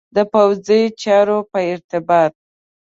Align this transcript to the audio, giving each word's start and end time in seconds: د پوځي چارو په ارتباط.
د 0.15 0.17
پوځي 0.31 0.81
چارو 1.01 1.37
په 1.51 1.59
ارتباط. 1.73 2.33